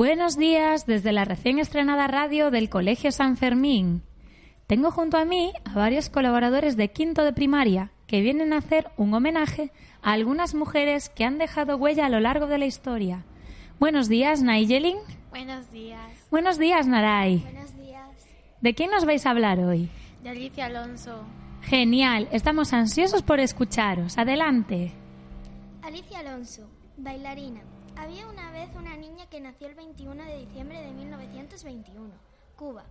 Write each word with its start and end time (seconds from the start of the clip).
Buenos 0.00 0.38
días 0.38 0.86
desde 0.86 1.12
la 1.12 1.26
recién 1.26 1.58
estrenada 1.58 2.06
radio 2.06 2.50
del 2.50 2.70
Colegio 2.70 3.12
San 3.12 3.36
Fermín. 3.36 4.02
Tengo 4.66 4.90
junto 4.90 5.18
a 5.18 5.26
mí 5.26 5.52
a 5.64 5.74
varios 5.74 6.08
colaboradores 6.08 6.78
de 6.78 6.90
quinto 6.90 7.22
de 7.22 7.34
primaria 7.34 7.92
que 8.06 8.22
vienen 8.22 8.54
a 8.54 8.58
hacer 8.58 8.88
un 8.96 9.12
homenaje 9.12 9.72
a 10.00 10.12
algunas 10.12 10.54
mujeres 10.54 11.10
que 11.10 11.24
han 11.24 11.36
dejado 11.36 11.76
huella 11.76 12.06
a 12.06 12.08
lo 12.08 12.18
largo 12.18 12.46
de 12.46 12.56
la 12.56 12.64
historia. 12.64 13.26
Buenos 13.80 14.10
días, 14.10 14.42
Nigelin. 14.42 14.98
Buenos 15.30 15.70
días. 15.70 16.12
Buenos 16.30 16.58
días, 16.58 16.86
Naray. 16.86 17.38
Buenos 17.38 17.74
días. 17.78 18.10
¿De 18.60 18.74
quién 18.74 18.90
nos 18.90 19.06
vais 19.06 19.24
a 19.24 19.30
hablar 19.30 19.58
hoy? 19.58 19.88
De 20.22 20.28
Alicia 20.28 20.66
Alonso. 20.66 21.24
Genial, 21.62 22.28
estamos 22.30 22.74
ansiosos 22.74 23.22
por 23.22 23.40
escucharos. 23.40 24.18
Adelante. 24.18 24.92
Alicia 25.80 26.18
Alonso, 26.18 26.68
bailarina. 26.98 27.62
Había 27.96 28.26
una 28.26 28.50
vez 28.50 28.68
una 28.76 28.98
niña 28.98 29.24
que 29.30 29.40
nació 29.40 29.68
el 29.68 29.74
21 29.76 30.24
de 30.24 30.40
diciembre 30.40 30.82
de 30.82 30.92
1921, 30.92 32.10
Cuba, 32.56 32.84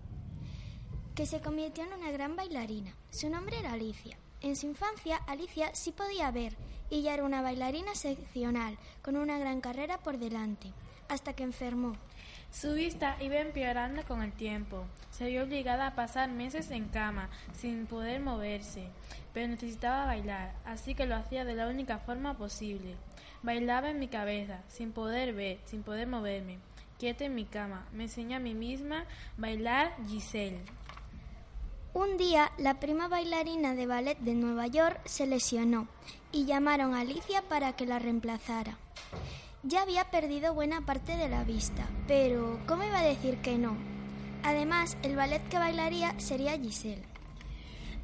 que 1.14 1.28
se 1.28 1.40
convirtió 1.40 1.84
en 1.84 1.94
una 1.94 2.10
gran 2.10 2.36
bailarina. 2.36 2.96
Su 3.12 3.30
nombre 3.30 3.60
era 3.60 3.74
Alicia. 3.74 4.18
En 4.42 4.56
su 4.56 4.68
infancia, 4.68 5.18
Alicia 5.28 5.76
sí 5.76 5.92
podía 5.92 6.32
ver 6.32 6.56
y 6.90 7.02
ya 7.02 7.14
era 7.14 7.24
una 7.24 7.42
bailarina 7.42 7.92
excepcional, 7.92 8.78
con 9.02 9.18
una 9.18 9.38
gran 9.38 9.62
carrera 9.62 9.98
por 10.00 10.18
delante, 10.18 10.72
hasta 11.10 11.34
que 11.34 11.44
enfermó. 11.44 11.94
Su 12.52 12.74
vista 12.74 13.16
iba 13.22 13.36
empeorando 13.36 14.04
con 14.04 14.24
el 14.24 14.32
tiempo. 14.32 14.86
Se 15.12 15.28
vio 15.28 15.44
obligada 15.44 15.88
a 15.88 15.96
pasar 15.96 16.32
meses 16.32 16.72
en 16.72 16.88
cama, 16.88 17.30
sin 17.54 17.86
poder 17.86 18.22
moverse, 18.22 18.88
pero 19.34 19.48
necesitaba 19.48 20.06
bailar, 20.06 20.56
así 20.66 20.96
que 20.96 21.06
lo 21.06 21.16
hacía 21.16 21.46
de 21.46 21.56
la 21.56 21.68
única 21.68 22.00
forma 22.00 22.38
posible. 22.38 22.96
Bailaba 23.44 23.92
en 23.92 24.00
mi 24.00 24.08
cabeza, 24.08 24.64
sin 24.68 24.94
poder 24.94 25.34
ver, 25.34 25.60
sin 25.66 25.84
poder 25.84 26.08
moverme. 26.08 26.60
Quieta 26.98 27.24
en 27.24 27.36
mi 27.36 27.46
cama. 27.46 27.88
Me 27.94 28.04
enseña 28.04 28.38
a 28.38 28.42
mí 28.42 28.54
misma 28.54 29.06
bailar 29.38 29.96
Giselle. 30.08 30.60
Un 32.00 32.16
día, 32.16 32.54
la 32.58 32.80
prima 32.80 33.10
bailarina 33.10 33.76
de 33.76 33.86
ballet 33.86 34.18
de 34.20 34.34
Nueva 34.34 34.68
York 34.68 35.02
se 35.04 35.28
lesionó 35.28 35.90
y 36.32 36.46
llamaron 36.46 36.96
a 36.96 37.02
Alicia 37.02 37.42
para 37.42 37.74
que 37.74 37.86
la 37.86 38.00
reemplazara. 38.00 38.78
Ya 39.64 39.82
había 39.82 40.06
perdido 40.06 40.54
buena 40.54 40.80
parte 40.86 41.18
de 41.18 41.28
la 41.28 41.44
vista, 41.44 41.90
pero 42.08 42.58
¿cómo 42.68 42.86
iba 42.86 43.00
a 43.00 43.04
decir 43.04 43.40
que 43.42 43.58
no? 43.58 43.76
Además, 44.44 44.96
el 45.04 45.18
ballet 45.18 45.46
que 45.50 45.58
bailaría 45.58 46.18
sería 46.22 46.58
Giselle. 46.58 47.04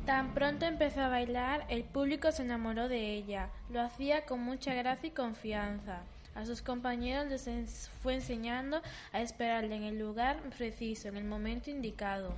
Tan 0.06 0.34
pronto 0.34 0.66
empezó 0.66 1.00
a 1.00 1.08
bailar, 1.08 1.66
el 1.70 1.86
público 1.86 2.34
se 2.34 2.44
enamoró 2.44 2.90
de 2.90 3.14
ella. 3.14 3.50
Lo 3.70 3.80
hacía 3.80 4.26
con 4.26 4.42
mucha 4.42 4.74
gracia 4.74 5.08
y 5.08 5.12
confianza. 5.12 6.02
A 6.36 6.46
sus 6.46 6.62
compañeros 6.62 7.28
les 7.28 7.90
fue 8.04 8.16
enseñando 8.16 8.82
a 9.14 9.22
esperarle 9.22 9.78
en 9.78 9.84
el 9.84 9.98
lugar 9.98 10.42
preciso, 10.58 11.08
en 11.08 11.16
el 11.16 11.24
momento 11.24 11.70
indicado. 11.70 12.36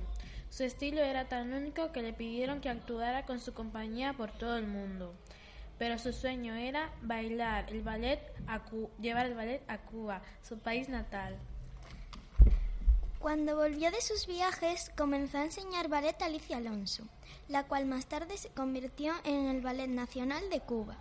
Su 0.50 0.64
estilo 0.64 1.00
era 1.00 1.28
tan 1.28 1.52
único 1.52 1.92
que 1.92 2.02
le 2.02 2.12
pidieron 2.12 2.60
que 2.60 2.68
actuara 2.68 3.26
con 3.26 3.40
su 3.40 3.54
compañía 3.54 4.12
por 4.12 4.32
todo 4.32 4.56
el 4.56 4.66
mundo. 4.66 5.14
Pero 5.78 5.98
su 5.98 6.12
sueño 6.12 6.54
era 6.54 6.92
bailar 7.02 7.70
el 7.70 7.82
ballet 7.82 8.20
llevar 9.00 9.26
el 9.26 9.34
ballet 9.34 9.62
a 9.68 9.78
Cuba, 9.78 10.22
su 10.42 10.58
país 10.58 10.88
natal. 10.88 11.36
Cuando 13.20 13.56
volvió 13.56 13.90
de 13.90 14.00
sus 14.00 14.26
viajes, 14.26 14.90
comenzó 14.96 15.38
a 15.38 15.44
enseñar 15.44 15.88
ballet 15.88 16.20
a 16.22 16.26
Alicia 16.26 16.56
Alonso 16.56 17.08
la 17.48 17.64
cual 17.64 17.86
más 17.86 18.06
tarde 18.06 18.36
se 18.36 18.50
convirtió 18.50 19.12
en 19.24 19.46
el 19.46 19.60
Ballet 19.62 19.88
Nacional 19.88 20.48
de 20.50 20.60
Cuba. 20.60 20.96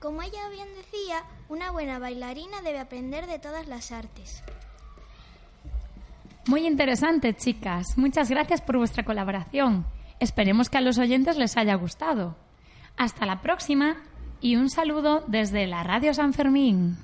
Como 0.00 0.22
ella 0.22 0.48
bien 0.48 0.68
decía, 0.74 1.24
una 1.48 1.70
buena 1.70 1.98
bailarina 1.98 2.62
debe 2.62 2.78
aprender 2.78 3.26
de 3.26 3.38
todas 3.38 3.66
las 3.66 3.92
artes. 3.92 4.42
Muy 6.48 6.66
interesante, 6.66 7.36
chicas. 7.36 7.98
Muchas 7.98 8.30
gracias 8.30 8.62
por 8.62 8.78
vuestra 8.78 9.04
colaboración. 9.04 9.84
Esperemos 10.18 10.70
que 10.70 10.78
a 10.78 10.80
los 10.80 10.96
oyentes 10.96 11.36
les 11.36 11.58
haya 11.58 11.74
gustado. 11.74 12.36
Hasta 12.96 13.26
la 13.26 13.42
próxima 13.42 13.98
y 14.40 14.56
un 14.56 14.70
saludo 14.70 15.22
desde 15.26 15.66
la 15.66 15.82
Radio 15.82 16.14
San 16.14 16.32
Fermín. 16.32 16.96